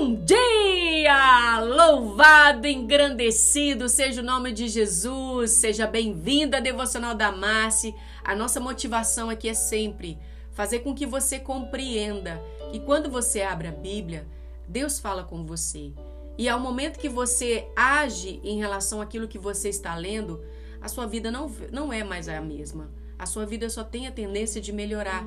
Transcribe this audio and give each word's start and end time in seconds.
Bom 0.00 0.14
dia! 0.14 1.58
Louvado, 1.58 2.68
engrandecido 2.68 3.88
seja 3.88 4.20
o 4.20 4.24
nome 4.24 4.52
de 4.52 4.68
Jesus. 4.68 5.50
Seja 5.50 5.88
bem-vinda 5.88 6.58
à 6.58 6.60
Devocional 6.60 7.16
da 7.16 7.32
Marci. 7.32 7.92
A 8.22 8.32
nossa 8.32 8.60
motivação 8.60 9.28
aqui 9.28 9.48
é 9.48 9.54
sempre 9.54 10.16
fazer 10.52 10.80
com 10.80 10.94
que 10.94 11.04
você 11.04 11.40
compreenda 11.40 12.40
que 12.70 12.78
quando 12.78 13.10
você 13.10 13.42
abre 13.42 13.66
a 13.66 13.72
Bíblia, 13.72 14.24
Deus 14.68 15.00
fala 15.00 15.24
com 15.24 15.44
você. 15.44 15.92
E 16.38 16.48
ao 16.48 16.60
momento 16.60 17.00
que 17.00 17.08
você 17.08 17.66
age 17.74 18.40
em 18.44 18.56
relação 18.56 19.00
àquilo 19.00 19.26
que 19.26 19.36
você 19.36 19.68
está 19.68 19.96
lendo, 19.96 20.40
a 20.80 20.86
sua 20.86 21.08
vida 21.08 21.28
não, 21.28 21.50
não 21.72 21.92
é 21.92 22.04
mais 22.04 22.28
a 22.28 22.40
mesma. 22.40 22.88
A 23.18 23.26
sua 23.26 23.44
vida 23.44 23.68
só 23.68 23.82
tem 23.82 24.06
a 24.06 24.12
tendência 24.12 24.60
de 24.60 24.72
melhorar. 24.72 25.26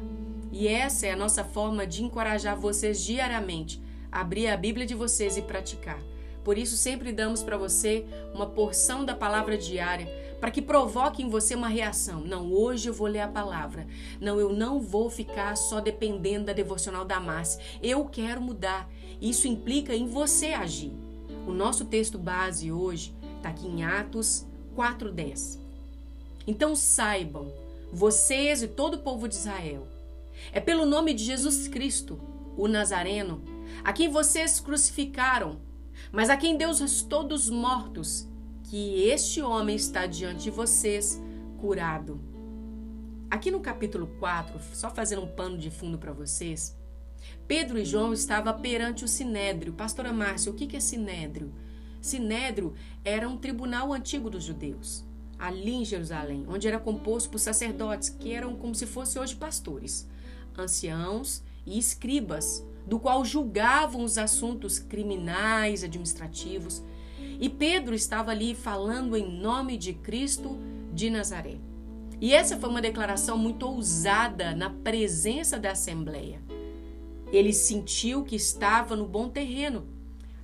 E 0.49 0.65
essa 0.65 1.07
é 1.07 1.11
a 1.11 1.17
nossa 1.17 1.43
forma 1.43 1.85
de 1.85 2.05
encorajar 2.05 2.55
vocês 2.55 3.03
diariamente 3.03 3.90
abrir 4.11 4.47
a 4.47 4.57
Bíblia 4.57 4.85
de 4.85 4.93
vocês 4.93 5.37
e 5.37 5.41
praticar. 5.41 5.99
Por 6.43 6.57
isso, 6.57 6.75
sempre 6.75 7.11
damos 7.11 7.43
para 7.43 7.57
você 7.57 8.05
uma 8.33 8.47
porção 8.47 9.05
da 9.05 9.15
palavra 9.15 9.57
diária 9.57 10.07
para 10.39 10.49
que 10.49 10.61
provoque 10.61 11.21
em 11.21 11.29
você 11.29 11.53
uma 11.53 11.67
reação. 11.67 12.21
Não, 12.21 12.51
hoje 12.51 12.89
eu 12.89 12.93
vou 12.93 13.07
ler 13.07 13.19
a 13.19 13.27
palavra. 13.27 13.87
Não, 14.19 14.39
eu 14.39 14.51
não 14.51 14.81
vou 14.81 15.07
ficar 15.07 15.55
só 15.55 15.79
dependendo 15.79 16.45
da 16.45 16.53
devocional 16.53 17.05
da 17.05 17.19
Márcia. 17.19 17.61
Eu 17.81 18.05
quero 18.05 18.41
mudar. 18.41 18.89
Isso 19.21 19.47
implica 19.47 19.93
em 19.93 20.07
você 20.07 20.47
agir. 20.47 20.91
O 21.45 21.53
nosso 21.53 21.85
texto 21.85 22.17
base 22.17 22.71
hoje 22.71 23.13
está 23.37 23.49
aqui 23.49 23.67
em 23.67 23.83
Atos 23.83 24.47
4,10. 24.75 25.59
Então 26.47 26.75
saibam, 26.75 27.53
vocês 27.93 28.63
e 28.63 28.67
todo 28.67 28.95
o 28.95 28.99
povo 28.99 29.27
de 29.27 29.35
Israel, 29.35 29.87
é 30.51 30.59
pelo 30.59 30.87
nome 30.87 31.13
de 31.13 31.23
Jesus 31.23 31.67
Cristo, 31.67 32.19
o 32.57 32.67
Nazareno, 32.67 33.43
a 33.83 33.93
quem 33.93 34.09
vocês 34.09 34.59
crucificaram, 34.59 35.59
mas 36.11 36.29
a 36.29 36.37
quem 36.37 36.57
Deus 36.57 36.79
restou 36.79 37.23
dos 37.23 37.49
mortos, 37.49 38.27
que 38.63 39.03
este 39.03 39.41
homem 39.41 39.75
está 39.75 40.05
diante 40.05 40.43
de 40.43 40.51
vocês 40.51 41.21
curado. 41.59 42.19
Aqui 43.29 43.51
no 43.51 43.59
capítulo 43.59 44.07
4, 44.19 44.59
só 44.73 44.89
fazendo 44.89 45.23
um 45.23 45.27
pano 45.27 45.57
de 45.57 45.69
fundo 45.69 45.97
para 45.97 46.11
vocês, 46.11 46.77
Pedro 47.47 47.77
e 47.77 47.85
João 47.85 48.13
estavam 48.13 48.59
perante 48.59 49.05
o 49.05 49.07
Sinédrio. 49.07 49.73
Pastora 49.73 50.11
Márcia, 50.11 50.51
o 50.51 50.55
que 50.55 50.75
é 50.75 50.79
Sinédrio? 50.79 51.53
Sinédrio 52.01 52.73
era 53.05 53.29
um 53.29 53.37
tribunal 53.37 53.93
antigo 53.93 54.29
dos 54.29 54.43
judeus, 54.43 55.05
ali 55.37 55.73
em 55.73 55.85
Jerusalém, 55.85 56.45
onde 56.47 56.67
era 56.67 56.79
composto 56.79 57.29
por 57.29 57.39
sacerdotes 57.39 58.09
que 58.09 58.33
eram 58.33 58.55
como 58.55 58.73
se 58.73 58.85
fossem 58.85 59.21
hoje 59.21 59.35
pastores 59.35 60.09
anciãos 60.57 61.43
e 61.65 61.77
escribas, 61.77 62.65
do 62.85 62.99
qual 62.99 63.23
julgavam 63.23 64.03
os 64.03 64.17
assuntos 64.17 64.79
criminais, 64.79 65.83
administrativos. 65.83 66.83
E 67.39 67.49
Pedro 67.49 67.95
estava 67.95 68.31
ali 68.31 68.53
falando 68.53 69.15
em 69.15 69.39
nome 69.39 69.77
de 69.77 69.93
Cristo 69.93 70.57
de 70.93 71.09
Nazaré. 71.09 71.57
E 72.19 72.33
essa 72.33 72.57
foi 72.57 72.69
uma 72.69 72.81
declaração 72.81 73.37
muito 73.37 73.67
ousada 73.67 74.55
na 74.55 74.69
presença 74.69 75.57
da 75.57 75.71
Assembleia. 75.71 76.39
Ele 77.31 77.53
sentiu 77.53 78.23
que 78.23 78.35
estava 78.35 78.95
no 78.95 79.07
bom 79.07 79.27
terreno. 79.29 79.87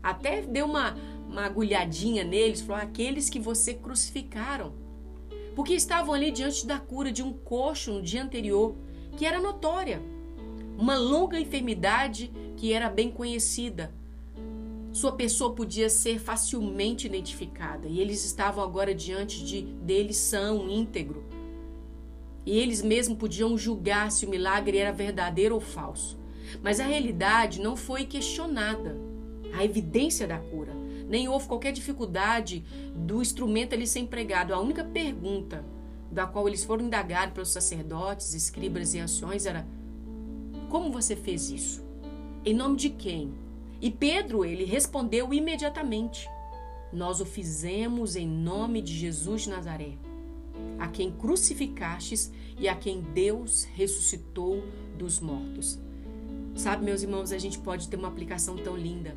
Até 0.02 0.42
deu 0.42 0.66
uma, 0.66 0.96
uma 1.28 1.46
agulhadinha 1.46 2.24
neles, 2.24 2.62
falou: 2.62 2.82
aqueles 2.82 3.30
que 3.30 3.40
você 3.40 3.74
crucificaram. 3.74 4.74
Porque 5.56 5.74
estavam 5.74 6.14
ali 6.14 6.32
diante 6.32 6.66
da 6.66 6.80
cura 6.80 7.12
de 7.12 7.22
um 7.22 7.34
coxo 7.34 7.92
no 7.92 8.02
dia 8.02 8.24
anterior 8.24 8.76
que 9.18 9.26
era 9.26 9.42
notória, 9.42 10.02
uma 10.78 10.95
longa 10.95 11.39
enfermidade 11.39 12.31
que 12.56 12.72
era 12.72 12.89
bem 12.89 13.09
conhecida. 13.09 13.92
Sua 14.94 15.11
pessoa 15.11 15.53
podia 15.53 15.89
ser 15.89 16.19
facilmente 16.19 17.08
identificada 17.08 17.88
e 17.88 18.00
eles 18.00 18.23
estavam 18.23 18.64
agora 18.64 18.94
diante 18.94 19.44
de 19.44 19.62
dele 19.62 20.13
são, 20.13 20.69
íntegro. 20.69 21.25
E 22.46 22.57
eles 22.57 22.81
mesmos 22.81 23.18
podiam 23.18 23.57
julgar 23.57 24.12
se 24.12 24.25
o 24.25 24.29
milagre 24.29 24.78
era 24.78 24.91
verdadeiro 24.91 25.56
ou 25.56 25.62
falso. 25.62 26.18
Mas 26.63 26.79
a 26.79 26.85
realidade 26.85 27.59
não 27.59 27.75
foi 27.75 28.06
questionada. 28.06 28.96
A 29.53 29.66
evidência 29.66 30.25
da 30.25 30.38
cura. 30.38 30.73
Nem 31.09 31.28
houve 31.28 31.47
qualquer 31.47 31.73
dificuldade 31.73 32.63
do 32.96 33.22
instrumento 33.22 33.73
ali 33.73 33.85
ser 33.85 34.00
empregado. 34.00 34.53
A 34.53 34.59
única 34.59 34.84
pergunta 34.84 35.66
da 36.12 36.25
qual 36.25 36.47
eles 36.47 36.63
foram 36.63 36.85
indagados 36.85 37.34
pelos 37.34 37.50
sacerdotes, 37.50 38.34
escribas 38.34 38.94
e 38.94 39.00
anciões 39.00 39.46
era: 39.46 39.68
Como 40.69 40.91
você 40.91 41.16
fez 41.16 41.50
isso? 41.50 41.83
Em 42.45 42.53
nome 42.53 42.78
de 42.78 42.89
quem? 42.89 43.33
E 43.81 43.89
Pedro, 43.89 44.44
ele 44.44 44.66
respondeu 44.66 45.33
imediatamente: 45.33 46.29
Nós 46.91 47.22
o 47.22 47.25
fizemos 47.25 48.16
em 48.16 48.28
nome 48.28 48.81
de 48.81 48.94
Jesus 48.94 49.44
de 49.44 49.50
Nazaré, 49.50 49.94
a 50.79 50.88
quem 50.88 51.11
crucificastes 51.11 52.31
e 52.59 52.67
a 52.67 52.75
quem 52.75 53.01
Deus 53.01 53.63
ressuscitou 53.63 54.63
dos 54.97 55.19
mortos. 55.19 55.79
Sabe, 56.55 56.84
meus 56.84 57.03
irmãos, 57.03 57.31
a 57.31 57.38
gente 57.38 57.59
pode 57.59 57.88
ter 57.88 57.97
uma 57.97 58.07
aplicação 58.07 58.55
tão 58.55 58.75
linda. 58.75 59.16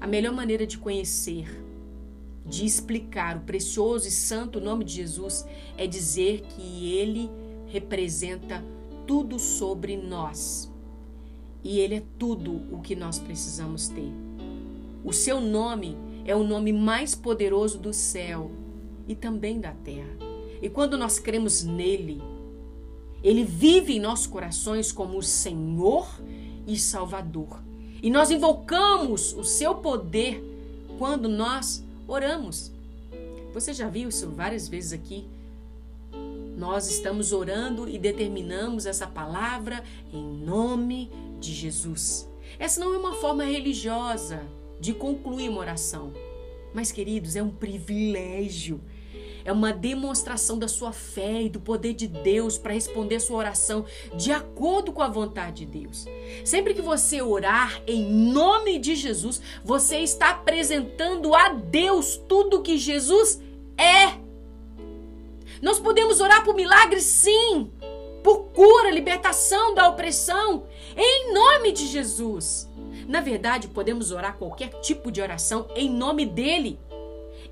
A 0.00 0.06
melhor 0.06 0.34
maneira 0.34 0.66
de 0.66 0.78
conhecer 0.78 1.46
de 2.44 2.64
explicar 2.64 3.36
o 3.36 3.40
precioso 3.40 4.08
e 4.08 4.10
santo 4.10 4.60
nome 4.60 4.84
de 4.84 4.94
Jesus 4.94 5.46
é 5.76 5.86
dizer 5.86 6.42
que 6.42 6.92
ele 6.92 7.30
representa 7.66 8.62
tudo 9.06 9.38
sobre 9.38 9.96
nós. 9.96 10.70
E 11.64 11.78
ele 11.78 11.96
é 11.96 12.02
tudo 12.18 12.62
o 12.72 12.80
que 12.80 12.96
nós 12.96 13.18
precisamos 13.18 13.88
ter. 13.88 14.12
O 15.04 15.12
seu 15.12 15.40
nome 15.40 15.96
é 16.24 16.34
o 16.34 16.44
nome 16.44 16.72
mais 16.72 17.14
poderoso 17.14 17.78
do 17.78 17.92
céu 17.92 18.50
e 19.06 19.14
também 19.14 19.60
da 19.60 19.72
terra. 19.72 20.16
E 20.60 20.68
quando 20.68 20.96
nós 20.96 21.18
cremos 21.18 21.62
nele, 21.62 22.22
ele 23.22 23.44
vive 23.44 23.94
em 23.94 24.00
nossos 24.00 24.26
corações 24.26 24.92
como 24.92 25.18
o 25.18 25.22
Senhor 25.22 26.08
e 26.66 26.78
Salvador. 26.78 27.62
E 28.02 28.10
nós 28.10 28.30
invocamos 28.30 29.32
o 29.32 29.44
seu 29.44 29.76
poder 29.76 30.42
quando 30.98 31.28
nós 31.28 31.84
oramos. 32.06 32.72
Você 33.54 33.72
já 33.72 33.88
viu 33.88 34.08
isso 34.08 34.28
várias 34.30 34.68
vezes 34.68 34.92
aqui? 34.92 35.26
Nós 36.62 36.88
estamos 36.88 37.32
orando 37.32 37.88
e 37.88 37.98
determinamos 37.98 38.86
essa 38.86 39.04
palavra 39.04 39.82
em 40.12 40.22
nome 40.22 41.10
de 41.40 41.52
Jesus. 41.52 42.30
Essa 42.56 42.78
não 42.78 42.94
é 42.94 42.98
uma 42.98 43.14
forma 43.14 43.42
religiosa 43.42 44.44
de 44.78 44.94
concluir 44.94 45.48
uma 45.48 45.58
oração. 45.58 46.12
Mas, 46.72 46.92
queridos, 46.92 47.34
é 47.34 47.42
um 47.42 47.50
privilégio 47.50 48.80
é 49.44 49.50
uma 49.50 49.72
demonstração 49.72 50.56
da 50.56 50.68
sua 50.68 50.92
fé 50.92 51.42
e 51.42 51.48
do 51.48 51.58
poder 51.58 51.94
de 51.94 52.06
Deus 52.06 52.56
para 52.56 52.74
responder 52.74 53.18
sua 53.18 53.38
oração 53.38 53.84
de 54.14 54.30
acordo 54.30 54.92
com 54.92 55.02
a 55.02 55.08
vontade 55.08 55.66
de 55.66 55.80
Deus. 55.80 56.06
Sempre 56.44 56.74
que 56.74 56.80
você 56.80 57.20
orar 57.20 57.82
em 57.88 58.08
nome 58.08 58.78
de 58.78 58.94
Jesus, 58.94 59.42
você 59.64 59.98
está 59.98 60.30
apresentando 60.30 61.34
a 61.34 61.48
Deus 61.48 62.16
tudo 62.28 62.62
que 62.62 62.78
Jesus 62.78 63.42
é. 63.76 64.21
Nós 65.62 65.78
podemos 65.78 66.20
orar 66.20 66.44
por 66.44 66.56
milagres, 66.56 67.04
sim, 67.04 67.70
por 68.24 68.46
cura, 68.48 68.90
libertação 68.90 69.76
da 69.76 69.88
opressão, 69.88 70.66
em 70.96 71.32
nome 71.32 71.70
de 71.70 71.86
Jesus. 71.86 72.68
Na 73.06 73.20
verdade, 73.20 73.68
podemos 73.68 74.10
orar 74.10 74.36
qualquer 74.36 74.70
tipo 74.80 75.12
de 75.12 75.22
oração 75.22 75.68
em 75.76 75.88
nome 75.88 76.26
dele. 76.26 76.80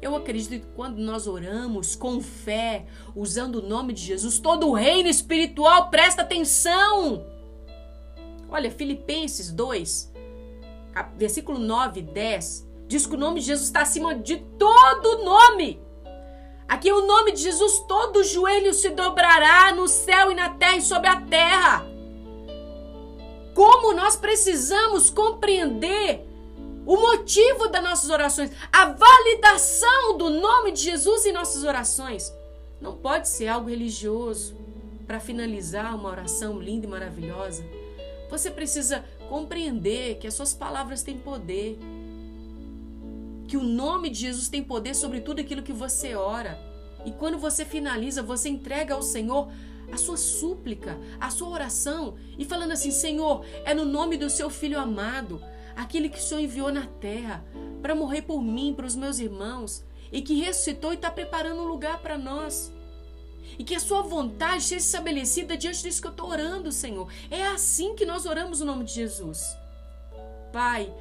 Eu 0.03 0.17
acredito 0.17 0.51
que 0.61 0.73
quando 0.75 0.99
nós 0.99 1.29
oramos 1.29 1.95
com 1.95 2.21
fé, 2.21 2.87
usando 3.15 3.57
o 3.57 3.69
nome 3.69 3.93
de 3.93 4.03
Jesus, 4.03 4.41
todo 4.41 4.69
o 4.69 4.75
reino 4.75 5.09
espiritual 5.09 5.89
presta 5.89 6.23
atenção. 6.23 7.25
Olha, 8.49 8.73
Filipenses 8.73 9.53
2, 9.53 10.13
versículo 11.17 11.61
9 11.61 12.01
e 12.01 12.03
10, 12.03 12.69
diz 12.89 13.07
que 13.07 13.15
o 13.15 13.19
nome 13.19 13.39
de 13.39 13.47
Jesus 13.47 13.69
está 13.69 13.83
acima 13.83 14.17
de 14.17 14.39
todo 14.59 15.25
nome. 15.25 15.81
Aqui 16.81 16.91
o 16.91 17.07
nome 17.07 17.33
de 17.33 17.43
Jesus, 17.43 17.81
todo 17.81 18.25
joelho 18.25 18.73
se 18.73 18.89
dobrará 18.89 19.71
no 19.75 19.87
céu 19.87 20.33
e 20.33 20.35
na 20.35 20.49
terra 20.49 20.77
e 20.79 20.81
sobre 20.81 21.09
a 21.11 21.21
terra. 21.21 21.87
Como 23.55 23.93
nós 23.93 24.17
precisamos 24.17 25.11
compreender 25.11 26.27
o 26.87 26.97
motivo 26.97 27.69
das 27.69 27.83
nossas 27.83 28.09
orações, 28.09 28.51
a 28.73 28.87
validação 28.87 30.17
do 30.17 30.31
nome 30.31 30.73
de 30.73 30.81
Jesus 30.81 31.27
em 31.27 31.33
nossas 31.33 31.65
orações. 31.65 32.33
Não 32.81 32.97
pode 32.97 33.29
ser 33.29 33.49
algo 33.49 33.69
religioso 33.69 34.57
para 35.07 35.21
finalizar 35.21 35.95
uma 35.95 36.09
oração 36.09 36.59
linda 36.59 36.87
e 36.87 36.89
maravilhosa. 36.89 37.63
Você 38.31 38.51
precisa 38.51 39.05
compreender 39.29 40.17
que 40.17 40.27
as 40.27 40.33
suas 40.33 40.55
palavras 40.55 41.03
têm 41.03 41.19
poder, 41.19 41.79
que 43.47 43.59
o 43.59 43.63
nome 43.63 44.09
de 44.09 44.21
Jesus 44.21 44.49
tem 44.49 44.65
poder 44.65 44.95
sobre 44.95 45.21
tudo 45.21 45.43
aquilo 45.43 45.63
que 45.63 45.75
você 45.75 46.15
ora. 46.15 46.70
E 47.05 47.13
quando 47.13 47.39
você 47.39 47.65
finaliza, 47.65 48.23
você 48.23 48.49
entrega 48.49 48.95
ao 48.95 49.03
Senhor 49.03 49.51
a 49.93 49.97
sua 49.97 50.17
súplica, 50.17 50.99
a 51.21 51.31
sua 51.31 51.49
oração 51.49 52.15
e 52.39 52.45
falando 52.45 52.73
assim: 52.73 52.91
Senhor, 52.91 53.45
é 53.65 53.75
no 53.75 53.85
nome 53.85 54.17
do 54.17 54.31
seu 54.31 54.51
filho 54.51 54.79
amado 54.79 55.43
aquele 55.77 56.09
que 56.09 56.19
o 56.19 56.23
Senhor 56.23 56.41
enviou 56.41 56.73
na 56.73 56.87
terra 56.87 57.45
para 57.81 57.95
morrer 57.95 58.23
por 58.23 58.43
mim, 58.43 58.75
para 58.75 58.87
os 58.87 58.95
meus 58.95 59.19
irmãos, 59.19 59.85
e 60.13 60.21
que 60.21 60.41
ressuscitou 60.41 60.93
e 60.93 60.97
está 60.97 61.11
preparando 61.11 61.63
um 61.63 61.69
lugar 61.69 62.01
para 62.01 62.19
nós. 62.19 62.73
E 63.59 63.65
que 63.65 63.75
a 63.75 63.81
sua 63.81 64.03
vontade 64.03 64.63
seja 64.63 64.85
estabelecida 64.85 65.57
diante 65.57 65.83
disso 65.83 66.01
que 66.01 66.07
eu 66.07 66.13
estou 66.13 66.29
orando, 66.29 66.71
Senhor. 66.71 67.09
É 67.31 67.47
assim 67.47 67.95
que 67.95 68.07
nós 68.07 68.27
oramos 68.27 68.61
no 68.61 68.67
nome 68.67 68.85
de 68.85 68.93
Jesus. 68.93 69.57
Pai, 70.53 70.93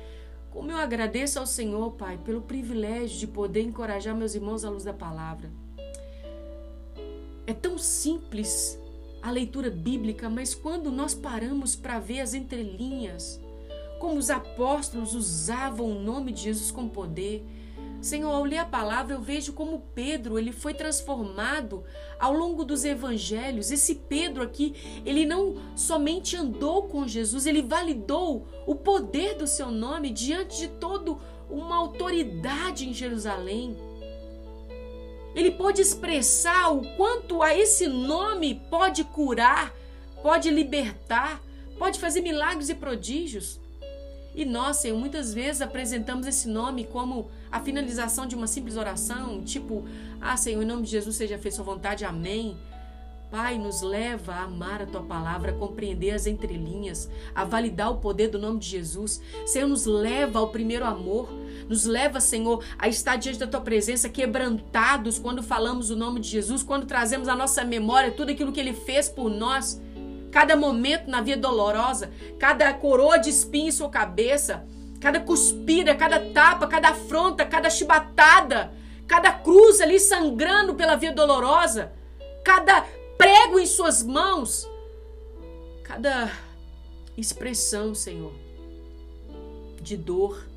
como 0.50 0.72
eu 0.72 0.78
agradeço 0.78 1.40
ao 1.40 1.46
Senhor, 1.46 1.92
Pai, 1.92 2.18
pelo 2.18 2.42
privilégio 2.42 3.19
de 3.19 3.28
poder 3.28 3.62
encorajar 3.62 4.16
meus 4.16 4.34
irmãos 4.34 4.66
à 4.66 4.69
luz 4.69 4.84
da 4.84 4.94
palavra. 4.94 5.51
É 7.50 7.54
tão 7.56 7.80
simples 7.80 8.80
a 9.24 9.31
leitura 9.31 9.72
bíblica, 9.72 10.30
mas 10.30 10.54
quando 10.54 10.92
nós 10.92 11.16
paramos 11.16 11.75
para 11.75 11.98
ver 11.98 12.19
as 12.19 12.36
entrelinhas, 12.36 13.42
como 13.98 14.19
os 14.19 14.30
apóstolos 14.30 15.16
usavam 15.16 15.88
o 15.88 16.00
nome 16.00 16.31
de 16.31 16.44
Jesus 16.44 16.69
com 16.69 16.88
poder, 16.88 17.44
Senhor, 18.00 18.30
ao 18.30 18.44
ler 18.44 18.60
a 18.60 18.66
palavra, 18.66 19.16
eu 19.16 19.19
vejo 19.19 19.54
como 19.54 19.81
Pedro, 19.96 20.38
ele 20.38 20.51
foi 20.51 20.75
transformado 20.75 21.84
ao 22.19 22.34
longo 22.34 22.63
dos 22.63 22.86
evangelhos. 22.86 23.72
Esse 23.72 23.96
Pedro 23.96 24.44
aqui, 24.44 24.75
ele 25.04 25.25
não 25.25 25.56
somente 25.75 26.38
andou 26.38 26.84
com 26.84 27.07
Jesus, 27.07 27.48
ele 27.48 27.63
validou 27.63 28.46
o 28.68 28.75
poder 28.75 29.36
do 29.36 29.48
seu 29.48 29.72
nome 29.72 30.12
diante 30.12 30.60
de 30.60 30.68
toda 30.68 31.18
uma 31.50 31.78
autoridade 31.78 32.88
em 32.88 32.94
Jerusalém. 32.94 33.88
Ele 35.35 35.51
pode 35.51 35.81
expressar 35.81 36.73
o 36.73 36.81
quanto 36.95 37.41
a 37.41 37.55
esse 37.55 37.87
nome 37.87 38.61
pode 38.69 39.03
curar, 39.03 39.73
pode 40.21 40.49
libertar, 40.49 41.41
pode 41.77 41.99
fazer 41.99 42.21
milagres 42.21 42.69
e 42.69 42.75
prodígios. 42.75 43.59
E 44.35 44.45
nós, 44.45 44.77
Senhor, 44.77 44.97
muitas 44.97 45.33
vezes 45.33 45.61
apresentamos 45.61 46.27
esse 46.27 46.47
nome 46.47 46.85
como 46.85 47.29
a 47.51 47.59
finalização 47.59 48.25
de 48.25 48.35
uma 48.35 48.47
simples 48.47 48.77
oração, 48.77 49.43
tipo, 49.43 49.85
ah, 50.21 50.37
Senhor, 50.37 50.61
em 50.61 50.65
nome 50.65 50.83
de 50.83 50.91
Jesus 50.91 51.15
seja 51.15 51.37
feita 51.37 51.57
sua 51.57 51.65
vontade, 51.65 52.05
amém. 52.05 52.57
Pai, 53.31 53.59
nos 53.59 53.83
leva 53.83 54.33
a 54.33 54.43
amar 54.45 54.81
a 54.81 54.87
tua 54.87 55.03
palavra, 55.03 55.51
a 55.51 55.53
compreender 55.53 56.09
as 56.09 56.25
entrelinhas, 56.25 57.07
a 57.35 57.45
validar 57.45 57.91
o 57.91 57.97
poder 57.97 58.29
do 58.29 58.39
nome 58.39 58.57
de 58.57 58.67
Jesus. 58.67 59.21
Senhor, 59.45 59.67
nos 59.67 59.85
leva 59.85 60.39
ao 60.39 60.49
primeiro 60.49 60.83
amor. 60.83 61.29
Nos 61.67 61.85
leva, 61.85 62.19
Senhor, 62.19 62.63
a 62.79 62.87
estar 62.87 63.17
diante 63.17 63.37
da 63.37 63.45
tua 63.45 63.61
presença 63.61 64.09
quebrantados 64.09 65.19
quando 65.19 65.43
falamos 65.43 65.91
o 65.91 65.95
nome 65.95 66.19
de 66.19 66.27
Jesus, 66.27 66.63
quando 66.63 66.87
trazemos 66.87 67.27
à 67.27 67.35
nossa 67.35 67.63
memória 67.63 68.09
tudo 68.09 68.31
aquilo 68.31 68.51
que 68.51 68.59
ele 68.59 68.73
fez 68.73 69.07
por 69.07 69.29
nós. 69.29 69.79
Cada 70.31 70.55
momento 70.55 71.07
na 71.07 71.21
vida 71.21 71.39
dolorosa, 71.39 72.09
cada 72.39 72.73
coroa 72.73 73.19
de 73.19 73.29
espinho 73.29 73.67
em 73.67 73.71
sua 73.71 73.89
cabeça, 73.89 74.65
cada 74.99 75.19
cuspida, 75.19 75.93
cada 75.93 76.19
tapa, 76.31 76.65
cada 76.65 76.89
afronta, 76.89 77.45
cada 77.45 77.69
chibatada, 77.69 78.71
cada 79.05 79.31
cruz 79.31 79.81
ali 79.81 79.99
sangrando 79.99 80.73
pela 80.73 80.95
via 80.95 81.13
dolorosa, 81.13 81.91
cada 82.43 82.83
prego 83.19 83.60
em 83.60 83.66
suas 83.66 84.01
mãos, 84.01 84.66
cada 85.83 86.31
expressão, 87.18 87.94
Senhor, 87.94 88.31
de 89.81 89.98
dor, 89.98 90.48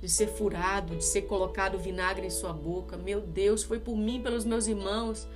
de 0.00 0.08
ser 0.08 0.28
furado, 0.28 0.94
de 0.94 1.04
ser 1.04 1.22
colocado 1.22 1.76
vinagre 1.76 2.24
em 2.24 2.30
sua 2.30 2.52
boca. 2.52 2.96
Meu 2.96 3.20
Deus, 3.20 3.64
foi 3.64 3.80
por 3.80 3.96
mim, 3.96 4.22
pelos 4.22 4.44
meus 4.44 4.68
irmãos. 4.68 5.26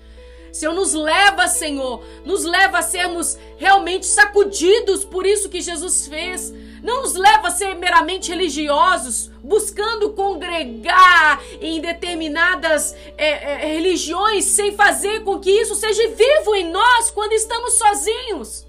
Senhor, 0.52 0.74
nos 0.74 0.92
leva, 0.92 1.46
Senhor, 1.48 2.02
nos 2.24 2.44
leva 2.44 2.78
a 2.78 2.82
sermos 2.82 3.38
realmente 3.56 4.06
sacudidos 4.06 5.04
por 5.04 5.26
isso 5.26 5.48
que 5.48 5.60
Jesus 5.60 6.06
fez. 6.06 6.52
Não 6.82 7.02
nos 7.02 7.14
leva 7.14 7.48
a 7.48 7.50
ser 7.50 7.74
meramente 7.74 8.30
religiosos, 8.30 9.30
buscando 9.42 10.12
congregar 10.12 11.42
em 11.60 11.80
determinadas 11.80 12.94
é, 13.16 13.28
é, 13.28 13.74
religiões, 13.74 14.44
sem 14.46 14.74
fazer 14.74 15.22
com 15.22 15.38
que 15.38 15.50
isso 15.50 15.74
seja 15.74 16.08
vivo 16.08 16.54
em 16.54 16.70
nós 16.70 17.10
quando 17.10 17.32
estamos 17.32 17.74
sozinhos. 17.74 18.66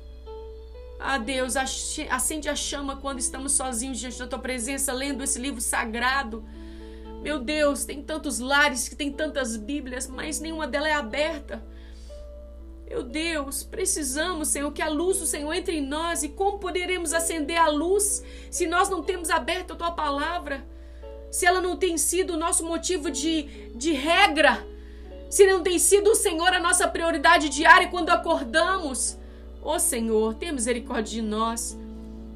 Ah, 0.99 1.17
Deus, 1.17 1.55
acende 1.55 2.47
a 2.47 2.55
chama 2.55 2.95
quando 2.97 3.19
estamos 3.19 3.53
sozinhos 3.53 3.97
diante 3.99 4.19
da 4.19 4.27
tua 4.27 4.37
presença, 4.37 4.93
lendo 4.93 5.23
esse 5.23 5.39
livro 5.39 5.59
sagrado. 5.59 6.45
Meu 7.21 7.39
Deus, 7.39 7.85
tem 7.85 8.01
tantos 8.01 8.39
lares 8.39 8.89
que 8.89 8.95
tem 8.95 9.11
tantas 9.11 9.55
Bíblias, 9.55 10.07
mas 10.07 10.39
nenhuma 10.39 10.67
delas 10.67 10.89
é 10.89 10.93
aberta. 10.93 11.63
Meu 12.89 13.03
Deus, 13.03 13.63
precisamos, 13.63 14.49
Senhor, 14.49 14.69
que 14.73 14.81
a 14.81 14.89
luz 14.89 15.19
do 15.19 15.25
Senhor 15.25 15.53
entre 15.53 15.77
em 15.77 15.85
nós. 15.85 16.23
E 16.23 16.29
como 16.29 16.59
poderemos 16.59 17.13
acender 17.13 17.57
a 17.57 17.67
luz 17.67 18.23
se 18.49 18.67
nós 18.67 18.89
não 18.89 19.01
temos 19.01 19.29
aberto 19.29 19.71
a 19.71 19.75
tua 19.75 19.91
palavra? 19.91 20.65
Se 21.29 21.45
ela 21.45 21.61
não 21.61 21.77
tem 21.77 21.97
sido 21.97 22.33
o 22.33 22.37
nosso 22.37 22.65
motivo 22.65 23.09
de, 23.09 23.43
de 23.75 23.93
regra? 23.93 24.67
Se 25.29 25.47
não 25.47 25.63
tem 25.63 25.79
sido 25.79 26.09
o 26.09 26.15
Senhor 26.15 26.53
a 26.53 26.59
nossa 26.59 26.87
prioridade 26.87 27.47
diária 27.47 27.87
quando 27.87 28.09
acordamos? 28.09 29.17
Ô 29.61 29.75
oh, 29.75 29.79
Senhor, 29.79 30.33
tenha 30.33 30.51
misericórdia 30.51 31.13
de 31.13 31.21
nós. 31.21 31.77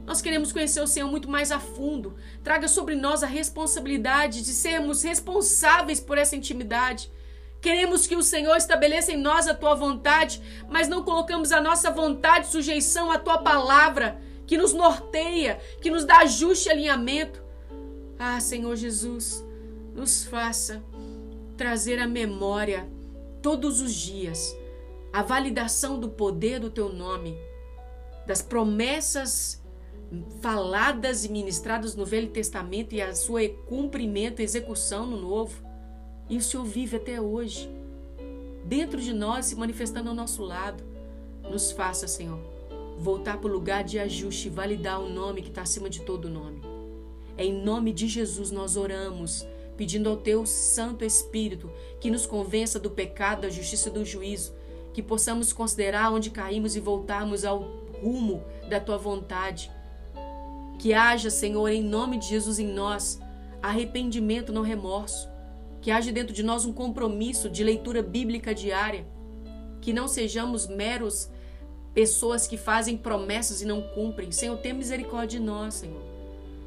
Nós 0.06 0.22
queremos 0.22 0.52
conhecer 0.52 0.81
o 0.81 0.88
Senhor 0.88 1.10
muito 1.10 1.30
mais 1.30 1.52
a 1.52 1.60
fundo. 1.60 2.16
Traga 2.44 2.68
sobre 2.68 2.96
nós 2.96 3.24
a 3.24 3.28
responsabilidade 3.28 4.44
de 4.44 4.54
sermos 4.54 5.02
responsáveis 5.02 6.00
por 6.00 6.18
essa 6.18 6.36
intimidade. 6.36 7.12
Queremos 7.60 8.06
que 8.06 8.16
o 8.16 8.22
Senhor 8.22 8.56
estabeleça 8.56 9.12
em 9.12 9.18
nós 9.18 9.48
a 9.48 9.56
tua 9.56 9.74
vontade, 9.74 10.40
mas 10.69 10.88
não 10.88 11.04
colocamos 11.04 11.52
a 11.52 11.60
nossa 11.60 11.90
vontade 11.90 12.48
sujeição 12.48 13.10
à 13.10 13.18
tua 13.18 13.40
palavra, 13.40 14.22
que 14.46 14.57
nos 14.57 14.74
norteia, 14.74 15.60
que 15.81 15.90
nos 15.90 16.06
dá 16.06 16.19
ajuste 16.19 16.69
e 16.69 16.72
alinhamento. 16.72 17.44
Ah, 18.19 18.40
Senhor 18.40 18.75
Jesus, 18.75 19.44
nos 19.96 20.24
faça 20.24 20.84
trazer 21.58 22.00
à 22.00 22.06
memória 22.06 22.88
todos 23.42 23.81
os 23.81 23.94
dias 23.94 24.56
a 25.12 25.24
validação 25.24 26.00
do 26.00 26.10
poder 26.10 26.60
do 26.60 26.69
teu 26.69 26.90
nome, 26.94 27.36
das 28.28 28.44
promessas 28.44 29.65
faladas 30.42 31.25
e 31.25 31.30
ministradas 31.30 31.96
no 31.96 32.06
Velho 32.06 32.30
Testamento 32.30 32.94
e 32.94 33.02
a 33.02 33.13
sua 33.16 33.48
cumprimento 33.68 34.42
execução 34.42 35.06
no 35.06 35.19
Novo. 35.19 35.63
E 36.30 36.38
o 36.38 36.42
Senhor 36.42 36.63
vive 36.63 36.98
até 36.98 37.22
hoje, 37.22 37.69
dentro 38.63 39.00
de 39.00 39.13
nós, 39.13 39.46
se 39.46 39.56
manifestando 39.56 40.10
ao 40.10 40.16
nosso 40.16 40.44
lado. 40.44 40.84
Nos 41.50 41.72
faça, 41.72 42.07
Senhor, 42.07 42.40
voltar 42.98 43.38
para 43.38 43.50
o 43.50 43.54
lugar 43.54 43.84
de 43.84 44.00
ajuste 44.00 44.48
e 44.48 44.52
validar 44.52 45.00
o 45.00 45.10
nome 45.10 45.42
que 45.42 45.50
está 45.50 45.62
acima 45.62 45.90
de 45.90 46.02
todo 46.02 46.30
nome. 46.30 46.62
É 47.38 47.46
em 47.46 47.53
nome 47.53 47.91
de 47.91 48.08
Jesus 48.08 48.50
nós 48.50 48.77
oramos, 48.77 49.46
pedindo 49.75 50.10
ao 50.10 50.18
Teu 50.18 50.46
Santo 50.46 51.03
Espírito 51.03 51.70
que 52.00 52.10
nos 52.10 52.25
convença 52.25 52.80
do 52.80 52.89
pecado, 52.89 53.41
da 53.41 53.50
justiça 53.50 53.89
e 53.89 53.91
do 53.91 54.06
juízo, 54.06 54.53
que 54.94 55.03
possamos 55.03 55.51
considerar 55.51 56.13
onde 56.13 56.30
caímos 56.32 56.75
e 56.75 56.80
voltarmos 56.80 57.44
ao 57.44 57.60
rumo 58.01 58.44
da 58.70 58.80
Tua 58.80 58.98
vontade. 58.98 59.70
Que 60.86 60.94
haja, 60.94 61.32
Senhor, 61.32 61.68
em 61.70 61.82
nome 61.82 62.20
de 62.20 62.27
Jesus 62.27 62.60
em 62.60 62.68
nós, 62.68 63.20
arrependimento, 63.60 64.54
não 64.54 64.62
remorso 64.62 65.27
que 65.82 65.89
haja 65.89 66.12
dentro 66.12 66.32
de 66.32 66.44
nós 66.44 66.63
um 66.63 66.72
compromisso 66.72 67.50
de 67.50 67.63
leitura 67.63 68.04
bíblica 68.04 68.54
diária, 68.54 69.04
que 69.82 69.92
não 69.92 70.08
sejamos 70.08 70.68
meros 70.68 71.27
pessoas 71.92 72.46
que 72.46 72.56
fazem 72.56 72.96
promessas 72.98 73.63
e 73.63 73.65
não 73.65 73.82
cumprem. 73.82 74.32
Senhor, 74.32 74.60
tenha 74.60 74.75
misericórdia 74.75 75.39
de 75.39 75.44
nós, 75.44 75.74
Senhor. 75.74 76.04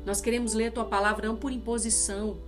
Nós 0.05 0.21
queremos 0.21 0.53
ler 0.53 0.73
tua 0.73 0.85
palavra 0.85 1.29
não 1.29 1.37
por 1.37 1.53
imposição, 1.53 2.39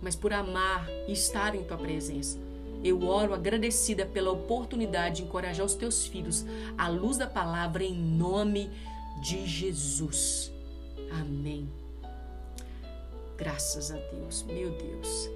mas 0.00 0.14
por 0.14 0.32
amar 0.32 0.88
e 1.08 1.12
estar 1.12 1.56
em 1.56 1.64
tua 1.64 1.76
presença. 1.76 2.38
Eu 2.84 3.02
oro 3.02 3.34
agradecida 3.34 4.06
pela 4.06 4.30
oportunidade 4.30 5.16
de 5.16 5.22
encorajar 5.24 5.66
os 5.66 5.74
teus 5.74 6.06
filhos 6.06 6.46
à 6.78 6.86
luz 6.86 7.16
da 7.16 7.26
palavra 7.26 7.82
em 7.82 7.96
nome 7.96 8.70
de 9.20 9.44
Jesus. 9.44 10.54
Amém. 11.10 11.68
Graças 13.36 13.90
a 13.90 13.96
Deus, 13.96 14.42
meu 14.44 14.70
Deus. 14.70 15.30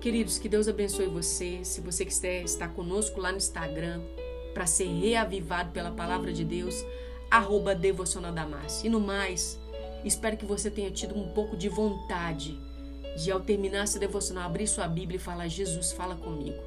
Queridos, 0.00 0.38
que 0.38 0.48
Deus 0.48 0.68
abençoe 0.68 1.06
você. 1.06 1.64
Se 1.64 1.80
você 1.80 2.04
quiser 2.04 2.44
estar 2.44 2.68
conosco 2.68 3.20
lá 3.20 3.30
no 3.32 3.38
Instagram 3.38 4.00
para 4.54 4.66
ser 4.66 4.86
reavivado 4.86 5.70
pela 5.72 5.90
palavra 5.90 6.32
de 6.32 6.44
Deus, 6.44 6.84
arroba 7.30 7.74
Devocional 7.74 8.32
E 8.82 8.88
no 8.88 9.00
mais, 9.00 9.58
espero 10.04 10.36
que 10.36 10.46
você 10.46 10.70
tenha 10.70 10.90
tido 10.90 11.16
um 11.16 11.28
pouco 11.32 11.56
de 11.56 11.68
vontade 11.68 12.58
de, 13.16 13.30
ao 13.32 13.40
terminar 13.40 13.82
essa 13.82 13.98
devocional, 13.98 14.44
abrir 14.44 14.66
sua 14.66 14.86
Bíblia 14.86 15.16
e 15.16 15.20
falar: 15.20 15.48
Jesus, 15.48 15.92
fala 15.92 16.14
comigo. 16.14 16.58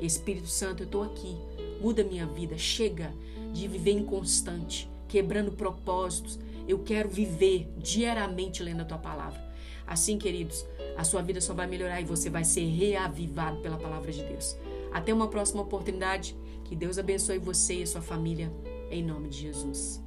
Espírito 0.00 0.48
Santo, 0.48 0.82
eu 0.82 0.86
estou 0.86 1.02
aqui. 1.02 1.36
Muda 1.80 2.02
minha 2.02 2.26
vida. 2.26 2.58
Chega 2.58 3.12
de 3.52 3.68
viver 3.68 3.92
inconstante, 3.92 4.90
quebrando 5.08 5.52
propósitos. 5.52 6.38
Eu 6.70 6.78
quero 6.78 7.08
viver 7.08 7.68
diariamente 7.76 8.62
lendo 8.62 8.82
a 8.82 8.84
tua 8.84 8.96
palavra. 8.96 9.44
Assim, 9.84 10.16
queridos, 10.16 10.64
a 10.96 11.02
sua 11.02 11.20
vida 11.20 11.40
só 11.40 11.52
vai 11.52 11.66
melhorar 11.66 12.00
e 12.00 12.04
você 12.04 12.30
vai 12.30 12.44
ser 12.44 12.64
reavivado 12.64 13.60
pela 13.60 13.76
palavra 13.76 14.12
de 14.12 14.22
Deus. 14.22 14.56
Até 14.92 15.12
uma 15.12 15.26
próxima 15.26 15.62
oportunidade. 15.62 16.36
Que 16.64 16.76
Deus 16.76 16.96
abençoe 16.96 17.38
você 17.38 17.80
e 17.80 17.82
a 17.82 17.86
sua 17.88 18.00
família, 18.00 18.52
em 18.88 19.02
nome 19.02 19.28
de 19.30 19.38
Jesus. 19.38 20.00